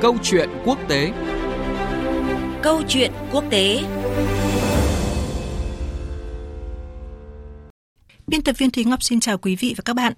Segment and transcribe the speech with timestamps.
[0.00, 1.12] Câu chuyện quốc tế
[2.62, 3.82] Câu chuyện quốc tế
[8.26, 10.12] Biên tập viên Thúy Ngọc xin chào quý vị và các bạn.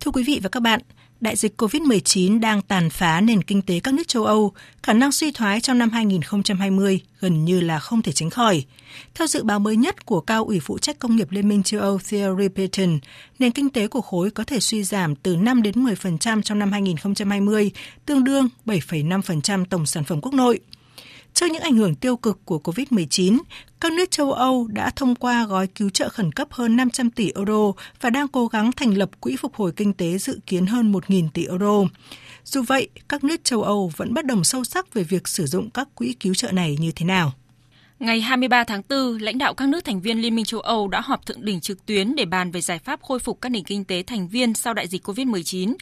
[0.00, 0.80] Thưa quý vị và các bạn,
[1.24, 4.52] đại dịch COVID-19 đang tàn phá nền kinh tế các nước châu Âu,
[4.82, 8.64] khả năng suy thoái trong năm 2020 gần như là không thể tránh khỏi.
[9.14, 11.80] Theo dự báo mới nhất của Cao ủy phụ trách công nghiệp Liên minh châu
[11.80, 12.98] Âu Thierry Breton,
[13.38, 16.72] nền kinh tế của khối có thể suy giảm từ 5 đến 10% trong năm
[16.72, 17.70] 2020,
[18.06, 20.60] tương đương 7,5% tổng sản phẩm quốc nội.
[21.34, 23.38] Trước những ảnh hưởng tiêu cực của COVID-19,
[23.80, 27.32] các nước châu Âu đã thông qua gói cứu trợ khẩn cấp hơn 500 tỷ
[27.34, 30.92] euro và đang cố gắng thành lập quỹ phục hồi kinh tế dự kiến hơn
[30.92, 31.82] 1.000 tỷ euro.
[32.44, 35.70] Dù vậy, các nước châu Âu vẫn bất đồng sâu sắc về việc sử dụng
[35.70, 37.32] các quỹ cứu trợ này như thế nào.
[37.98, 41.00] Ngày 23 tháng 4, lãnh đạo các nước thành viên Liên minh châu Âu đã
[41.00, 43.84] họp thượng đỉnh trực tuyến để bàn về giải pháp khôi phục các nền kinh
[43.84, 45.74] tế thành viên sau đại dịch COVID-19.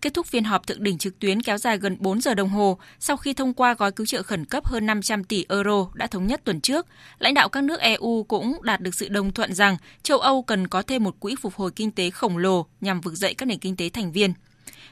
[0.00, 2.78] Kết thúc phiên họp thượng đỉnh trực tuyến kéo dài gần 4 giờ đồng hồ
[3.00, 6.26] sau khi thông qua gói cứu trợ khẩn cấp hơn 500 tỷ euro đã thống
[6.26, 6.86] nhất tuần trước,
[7.18, 10.68] lãnh đạo các nước EU cũng đạt được sự đồng thuận rằng châu Âu cần
[10.68, 13.58] có thêm một quỹ phục hồi kinh tế khổng lồ nhằm vực dậy các nền
[13.58, 14.32] kinh tế thành viên.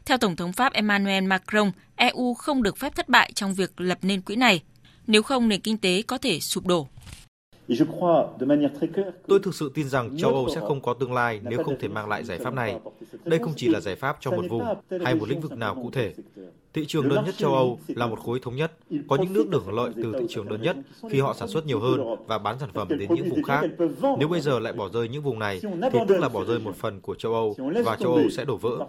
[0.05, 3.99] Theo Tổng thống Pháp Emmanuel Macron, EU không được phép thất bại trong việc lập
[4.03, 4.63] nên quỹ này,
[5.07, 6.89] nếu không nền kinh tế có thể sụp đổ.
[9.27, 11.89] Tôi thực sự tin rằng châu Âu sẽ không có tương lai nếu không thể
[11.89, 12.77] mang lại giải pháp này.
[13.25, 14.63] Đây không chỉ là giải pháp cho một vùng
[15.05, 16.15] hay một lĩnh vực nào cụ thể.
[16.73, 18.73] Thị trường đơn nhất châu Âu là một khối thống nhất.
[19.09, 20.77] Có những nước được hưởng lợi từ thị trường đơn nhất
[21.11, 23.65] khi họ sản xuất nhiều hơn và bán sản phẩm đến những vùng khác.
[24.19, 25.61] Nếu bây giờ lại bỏ rơi những vùng này,
[25.93, 28.57] thì tức là bỏ rơi một phần của châu Âu và châu Âu sẽ đổ
[28.57, 28.87] vỡ.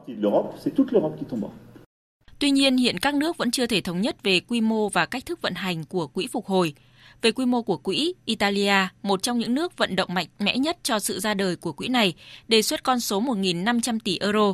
[2.40, 5.26] Tuy nhiên, hiện các nước vẫn chưa thể thống nhất về quy mô và cách
[5.26, 6.74] thức vận hành của quỹ phục hồi.
[7.22, 10.78] Về quy mô của quỹ, Italia, một trong những nước vận động mạnh mẽ nhất
[10.84, 12.14] cho sự ra đời của quỹ này,
[12.48, 14.54] đề xuất con số 1.500 tỷ euro.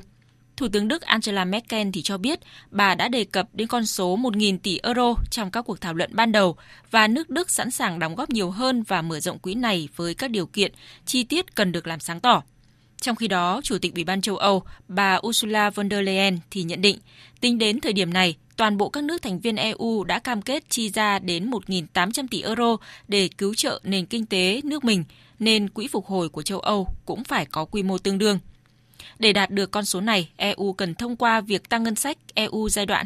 [0.58, 2.40] Thủ tướng Đức Angela Merkel thì cho biết
[2.72, 6.10] bà đã đề cập đến con số 1.000 tỷ euro trong các cuộc thảo luận
[6.14, 6.56] ban đầu
[6.92, 10.14] và nước Đức sẵn sàng đóng góp nhiều hơn và mở rộng quỹ này với
[10.14, 10.72] các điều kiện
[11.06, 12.44] chi tiết cần được làm sáng tỏ.
[13.02, 16.64] Trong khi đó, Chủ tịch Ủy ban châu Âu, bà Ursula von der Leyen thì
[16.64, 16.98] nhận định,
[17.42, 20.70] tính đến thời điểm này, toàn bộ các nước thành viên EU đã cam kết
[20.70, 22.78] chi ra đến 1.800 tỷ euro
[23.08, 25.04] để cứu trợ nền kinh tế nước mình,
[25.40, 28.40] nên quỹ phục hồi của châu Âu cũng phải có quy mô tương đương.
[29.20, 32.70] Để đạt được con số này, EU cần thông qua việc tăng ngân sách EU
[32.70, 33.06] giai đoạn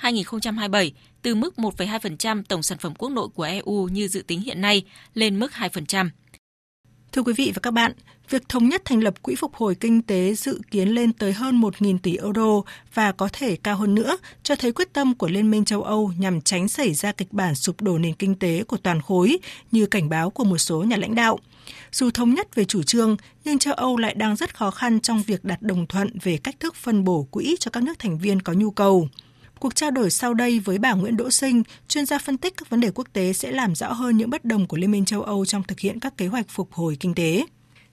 [0.00, 0.90] 2021-2027
[1.22, 4.84] từ mức 1,2% tổng sản phẩm quốc nội của EU như dự tính hiện nay
[5.14, 6.08] lên mức 2%.
[7.12, 7.92] Thưa quý vị và các bạn,
[8.30, 11.60] việc thống nhất thành lập quỹ phục hồi kinh tế dự kiến lên tới hơn
[11.60, 12.62] 1.000 tỷ euro
[12.94, 16.12] và có thể cao hơn nữa, cho thấy quyết tâm của Liên minh châu Âu
[16.18, 19.38] nhằm tránh xảy ra kịch bản sụp đổ nền kinh tế của toàn khối
[19.72, 21.38] như cảnh báo của một số nhà lãnh đạo.
[21.92, 25.22] Dù thống nhất về chủ trương, nhưng châu Âu lại đang rất khó khăn trong
[25.22, 28.42] việc đạt đồng thuận về cách thức phân bổ quỹ cho các nước thành viên
[28.42, 29.08] có nhu cầu.
[29.62, 32.70] Cuộc trao đổi sau đây với bà Nguyễn Đỗ Sinh, chuyên gia phân tích các
[32.70, 35.22] vấn đề quốc tế sẽ làm rõ hơn những bất đồng của Liên minh châu
[35.22, 37.44] Âu trong thực hiện các kế hoạch phục hồi kinh tế.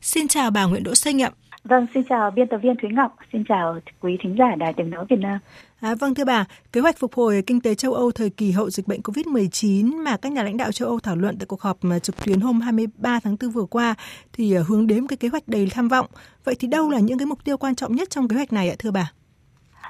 [0.01, 1.31] Xin chào bà Nguyễn Đỗ Sinh ạ.
[1.63, 4.89] Vâng, xin chào biên tập viên Thúy Ngọc, xin chào quý thính giả Đài Tiếng
[4.89, 5.39] Nói Việt Nam.
[5.81, 8.69] À, vâng thưa bà, kế hoạch phục hồi kinh tế châu Âu thời kỳ hậu
[8.69, 11.77] dịch bệnh COVID-19 mà các nhà lãnh đạo châu Âu thảo luận tại cuộc họp
[12.03, 13.95] trực tuyến hôm 23 tháng 4 vừa qua
[14.33, 16.05] thì à, hướng đến cái kế hoạch đầy tham vọng.
[16.43, 18.69] Vậy thì đâu là những cái mục tiêu quan trọng nhất trong kế hoạch này
[18.69, 19.11] ạ thưa bà?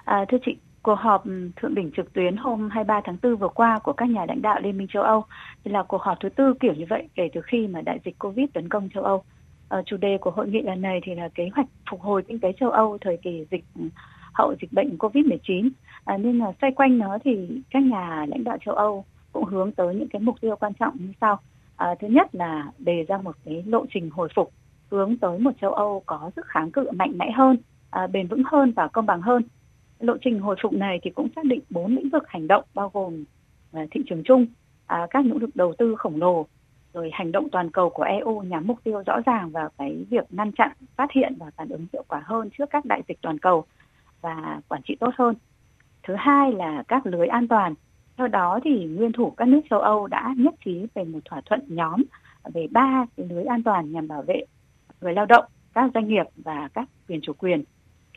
[0.06, 3.48] À, thưa chị, cuộc họp ừ, thượng đỉnh trực tuyến hôm 23 tháng 4 vừa
[3.48, 5.24] qua của các nhà lãnh đạo Liên minh châu Âu
[5.64, 8.20] thì là cuộc họp thứ tư kiểu như vậy kể từ khi mà đại dịch
[8.20, 9.24] Covid tấn công châu Âu.
[9.70, 12.40] Ở chủ đề của hội nghị lần này thì là kế hoạch phục hồi kinh
[12.40, 13.84] tế châu Âu thời kỳ dịch ừ,
[14.34, 15.70] hậu dịch bệnh Covid-19.
[16.06, 19.72] À, nên là xoay quanh nó thì các nhà lãnh đạo châu Âu cũng hướng
[19.72, 21.40] tới những cái mục tiêu quan trọng như sau.
[21.76, 24.52] À, thứ nhất là đề ra một cái lộ trình hồi phục
[24.92, 27.58] hướng tới một châu Âu có sức kháng cự mạnh mẽ hơn,
[27.90, 29.44] à, bền vững hơn và công bằng hơn
[30.00, 32.90] lộ trình hồi phục này thì cũng xác định bốn lĩnh vực hành động bao
[32.94, 33.24] gồm
[33.72, 34.46] à, thị trường chung,
[34.86, 36.46] à, các nỗ lực đầu tư khổng lồ,
[36.94, 40.26] rồi hành động toàn cầu của EU nhắm mục tiêu rõ ràng vào cái việc
[40.30, 43.40] ngăn chặn, phát hiện và phản ứng hiệu quả hơn trước các đại dịch toàn
[43.40, 43.66] cầu
[44.22, 45.36] và quản trị tốt hơn.
[46.04, 47.74] Thứ hai là các lưới an toàn.
[48.18, 51.42] Theo đó thì nguyên thủ các nước châu Âu đã nhất trí về một thỏa
[51.46, 52.04] thuận nhóm
[52.54, 54.46] về ba cái lưới an toàn nhằm bảo vệ
[55.02, 57.64] người lao động, các doanh nghiệp và các quyền chủ quyền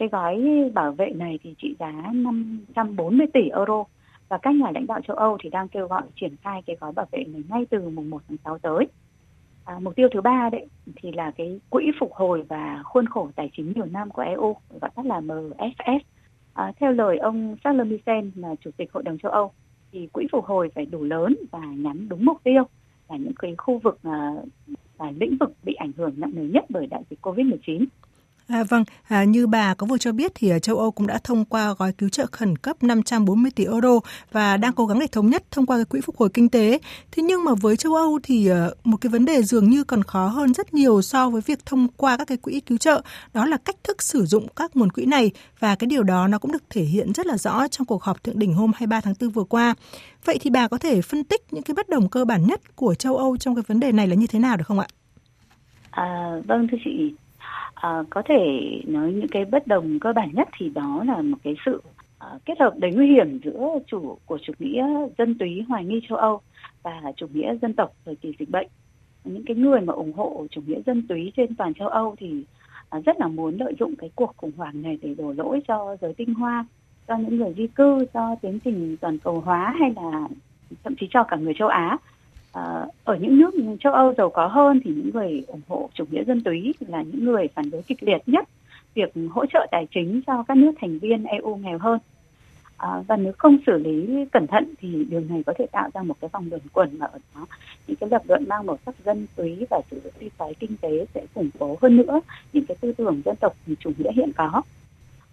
[0.03, 0.43] cái gói
[0.75, 3.85] bảo vệ này thì trị giá 540 tỷ euro
[4.29, 6.93] và các nhà lãnh đạo châu Âu thì đang kêu gọi triển khai cái gói
[6.93, 8.87] bảo vệ này ngay từ mùng 1 tháng 6 tới.
[9.65, 10.67] À, mục tiêu thứ ba đấy
[10.97, 14.57] thì là cái quỹ phục hồi và khuôn khổ tài chính nhiều năm của EU
[14.81, 16.01] gọi tắt là MFS.
[16.55, 19.53] À, theo lời ông Charles Michel là chủ tịch Hội đồng châu Âu
[19.93, 22.63] thì quỹ phục hồi phải đủ lớn và nhắm đúng mục tiêu
[23.09, 24.31] là những cái khu vực à,
[24.97, 27.85] và lĩnh vực bị ảnh hưởng nặng nề nhất bởi đại dịch Covid-19
[28.49, 31.19] À, vâng, à, như bà có vừa cho biết thì à, châu Âu cũng đã
[31.25, 34.00] thông qua gói cứu trợ khẩn cấp 540 tỷ euro
[34.33, 36.79] và đang cố gắng để thống nhất thông qua cái quỹ phục hồi kinh tế.
[37.12, 40.03] Thế nhưng mà với châu Âu thì à, một cái vấn đề dường như còn
[40.03, 43.03] khó hơn rất nhiều so với việc thông qua các cái quỹ cứu trợ,
[43.35, 46.39] đó là cách thức sử dụng các nguồn quỹ này và cái điều đó nó
[46.39, 49.15] cũng được thể hiện rất là rõ trong cuộc họp thượng đỉnh hôm 23 tháng
[49.21, 49.75] 4 vừa qua.
[50.25, 52.94] Vậy thì bà có thể phân tích những cái bất đồng cơ bản nhất của
[52.94, 54.87] châu Âu trong cái vấn đề này là như thế nào được không ạ?
[55.91, 57.15] À, vâng thưa chị,
[57.82, 61.37] à, có thể nói những cái bất đồng cơ bản nhất thì đó là một
[61.44, 61.82] cái sự
[62.19, 64.87] à, kết hợp đầy nguy hiểm giữa chủ của chủ nghĩa
[65.19, 66.40] dân túy hoài nghi châu Âu
[66.82, 68.69] và chủ nghĩa dân tộc thời kỳ dịch bệnh.
[69.25, 72.44] Những cái người mà ủng hộ chủ nghĩa dân túy trên toàn châu Âu thì
[72.88, 75.96] à, rất là muốn lợi dụng cái cuộc khủng hoảng này để đổ lỗi cho
[76.00, 76.64] giới tinh hoa,
[77.08, 80.29] cho những người di cư, cho tiến trình toàn cầu hóa hay là
[80.84, 81.99] thậm chí cho cả người châu Á
[82.53, 83.51] À, ở những nước
[83.81, 87.03] châu Âu giàu có hơn thì những người ủng hộ chủ nghĩa dân túy là
[87.03, 88.49] những người phản đối kịch liệt nhất
[88.95, 91.99] việc hỗ trợ tài chính cho các nước thành viên EU nghèo hơn.
[92.77, 96.03] À, và nếu không xử lý cẩn thận thì điều này có thể tạo ra
[96.03, 97.47] một cái vòng luẩn quẩn mà ở đó
[97.87, 101.07] những cái lập luận mang màu sắc dân túy và sự suy thoái kinh tế
[101.15, 102.21] sẽ củng cố hơn nữa
[102.53, 104.63] những cái tư tưởng dân tộc chủ nghĩa hiện có.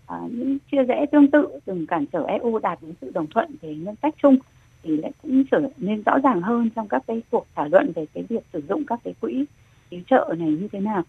[0.08, 3.56] À, những chia rẽ tương tự từng cản trở EU đạt đến sự đồng thuận
[3.62, 4.38] về ngân sách chung
[4.84, 8.06] thì lại cũng trở nên rõ ràng hơn trong các cái cuộc thảo luận về
[8.14, 9.46] cái việc sử dụng các cái quỹ
[9.90, 11.04] cứu trợ này như thế nào.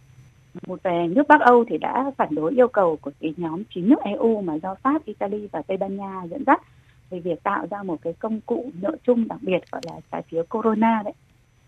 [0.67, 3.89] Một về nước Bắc Âu thì đã phản đối yêu cầu của cái nhóm chín
[3.89, 6.61] nước EU mà do Pháp, Italy và Tây Ban Nha dẫn dắt
[7.11, 10.23] về việc tạo ra một cái công cụ nợ chung đặc biệt gọi là trái
[10.23, 11.15] phiếu Corona đấy.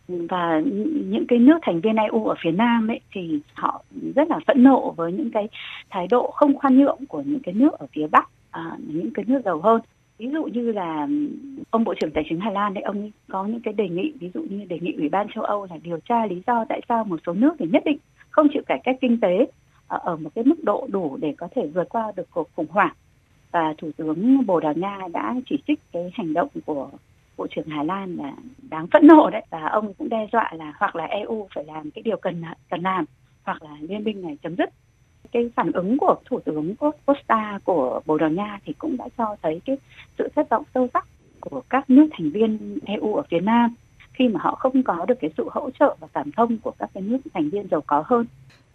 [0.09, 0.61] Và
[1.05, 3.85] những cái nước thành viên EU ở phía Nam ấy thì họ
[4.17, 5.49] rất là phẫn nộ với những cái
[5.91, 9.25] thái độ không khoan nhượng của những cái nước ở phía Bắc, à, những cái
[9.29, 9.81] nước giàu hơn
[10.23, 11.09] ví dụ như là
[11.73, 14.31] ông bộ trưởng tài chính Hà Lan đấy, ông có những cái đề nghị, ví
[14.35, 17.05] dụ như đề nghị ủy ban châu Âu là điều tra lý do tại sao
[17.05, 17.99] một số nước thì nhất định
[18.31, 19.47] không chịu cải cách kinh tế
[19.89, 22.67] ờ, ở một cái mức độ đủ để có thể vượt qua được cuộc khủng
[22.71, 22.95] hoảng.
[23.53, 26.91] Và thủ tướng Bồ Đào Nha đã chỉ trích cái hành động của
[27.37, 28.33] bộ trưởng Hà Lan là
[28.71, 29.43] đáng phẫn nộ đấy.
[29.51, 32.83] Và ông cũng đe dọa là hoặc là EU phải làm cái điều cần cần
[32.83, 33.05] làm,
[33.43, 34.71] hoặc là liên minh này chấm dứt.
[35.33, 36.75] Cái phản ứng của thủ tướng
[37.07, 39.77] Costa của Bồ Đào Nha thì cũng đã cho thấy cái
[40.19, 41.07] sự thất vọng sâu sắc
[41.51, 43.75] của các nước thành viên EU ở phía Nam
[44.13, 46.91] khi mà họ không có được cái sự hỗ trợ và cảm thông của các
[46.95, 48.27] cái nước thành viên giàu có hơn.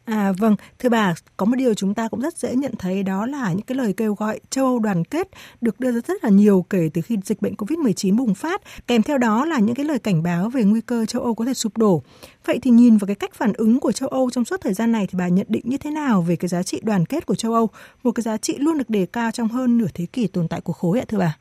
[0.06, 3.26] À vâng, thưa bà, có một điều chúng ta cũng rất dễ nhận thấy đó
[3.26, 5.28] là những cái lời kêu gọi châu Âu đoàn kết
[5.62, 9.04] được đưa ra rất là nhiều kể từ khi dịch bệnh COVID-19 bùng phát, kèm
[9.04, 11.54] theo đó là những cái lời cảnh báo về nguy cơ châu Âu có thể
[11.54, 12.04] sụp đổ.
[12.46, 14.92] Vậy thì nhìn vào cái cách phản ứng của châu Âu trong suốt thời gian
[14.92, 17.36] này thì bà nhận định như thế nào về cái giá trị đoàn kết của
[17.36, 17.70] châu Âu,
[18.04, 20.62] một cái giá trị luôn được đề cao trong hơn nửa thế kỷ tồn tại
[20.62, 21.38] của khối ạ thưa bà?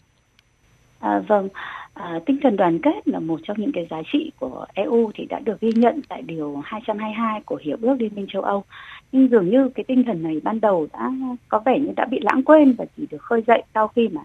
[1.07, 1.49] À, vâng,
[1.97, 5.27] À, tinh thần đoàn kết là một trong những cái giá trị của EU thì
[5.27, 8.65] đã được ghi nhận tại điều 222 của Hiệp ước Liên minh châu Âu.
[9.13, 11.13] Nhưng dường như cái tinh thần này ban đầu đã
[11.49, 14.21] có vẻ như đã bị lãng quên và chỉ được khơi dậy sau khi mà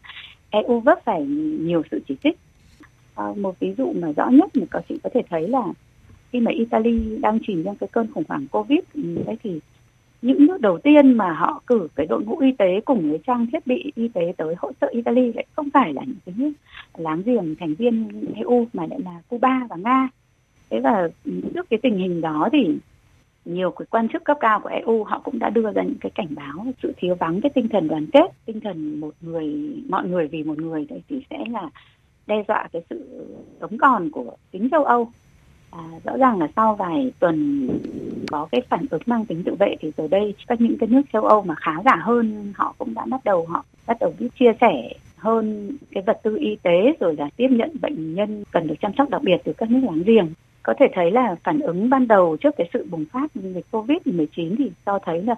[0.49, 1.25] EU vấp phải
[1.59, 2.37] nhiều sự chỉ trích.
[3.15, 5.63] À, một ví dụ mà rõ nhất mà các chị có thể thấy là
[6.31, 9.59] khi mà Italy đang chìm trong cái cơn khủng hoảng Covid đấy thì
[10.21, 13.47] những nước đầu tiên mà họ cử cái đội ngũ y tế cùng với trang
[13.51, 16.51] thiết bị y tế tới hỗ trợ Italy lại không phải là những cái nước
[16.97, 20.09] láng giềng thành viên EU mà lại là Cuba và Nga.
[20.69, 21.07] Thế và
[21.53, 22.77] trước cái tình hình đó thì
[23.45, 26.11] nhiều cái quan chức cấp cao của EU họ cũng đã đưa ra những cái
[26.15, 30.07] cảnh báo sự thiếu vắng cái tinh thần đoàn kết, tinh thần một người mọi
[30.07, 31.69] người vì một người đấy thì sẽ là
[32.27, 33.25] đe dọa cái sự
[33.61, 35.11] sống còn của chính châu Âu
[35.71, 37.67] À, rõ ràng là sau vài tuần
[38.31, 41.01] có cái phản ứng mang tính tự vệ thì từ đây các những cái nước
[41.13, 44.29] châu Âu mà khá giả hơn họ cũng đã bắt đầu họ bắt đầu biết
[44.39, 48.67] chia sẻ hơn cái vật tư y tế rồi là tiếp nhận bệnh nhân cần
[48.67, 50.27] được chăm sóc đặc biệt từ các nước láng giềng
[50.63, 54.55] có thể thấy là phản ứng ban đầu trước cái sự bùng phát dịch Covid-19
[54.57, 55.35] thì cho thấy là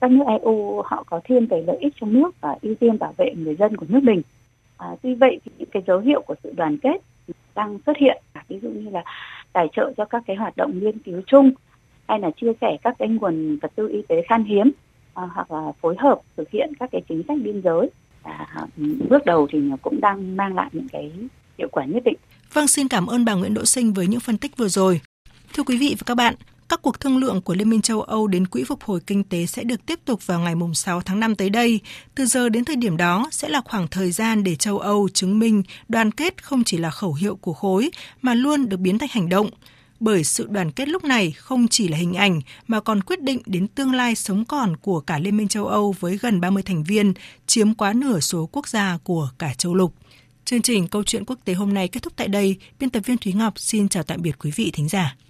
[0.00, 3.14] các nước EU họ có thêm về lợi ích trong nước và ưu tiên bảo
[3.16, 4.22] vệ người dân của nước mình.
[4.78, 7.02] À, tuy vậy thì những cái dấu hiệu của sự đoàn kết
[7.54, 9.04] đang xuất hiện, ví dụ như là
[9.52, 11.50] tài trợ cho các cái hoạt động nghiên cứu chung
[12.08, 14.70] hay là chia sẻ các cái nguồn vật tư y tế khan hiếm
[15.14, 17.90] à, hoặc là phối hợp thực hiện các cái chính sách biên giới
[18.22, 18.66] à,
[19.08, 21.12] bước đầu thì cũng đang mang lại những cái
[21.58, 22.16] hiệu quả nhất định.
[22.52, 25.00] Vâng, xin cảm ơn bà Nguyễn Đỗ Sinh với những phân tích vừa rồi.
[25.52, 26.34] Thưa quý vị và các bạn,
[26.68, 29.46] các cuộc thương lượng của Liên minh châu Âu đến Quỹ phục hồi kinh tế
[29.46, 31.80] sẽ được tiếp tục vào ngày 6 tháng 5 tới đây.
[32.14, 35.38] Từ giờ đến thời điểm đó sẽ là khoảng thời gian để châu Âu chứng
[35.38, 37.90] minh đoàn kết không chỉ là khẩu hiệu của khối
[38.22, 39.50] mà luôn được biến thành hành động.
[40.00, 43.42] Bởi sự đoàn kết lúc này không chỉ là hình ảnh mà còn quyết định
[43.46, 46.84] đến tương lai sống còn của cả Liên minh châu Âu với gần 30 thành
[46.84, 47.12] viên,
[47.46, 49.94] chiếm quá nửa số quốc gia của cả châu lục.
[50.44, 52.56] Chương trình Câu chuyện quốc tế hôm nay kết thúc tại đây.
[52.78, 55.16] Biên tập viên Thúy Ngọc xin chào tạm biệt quý vị thính giả.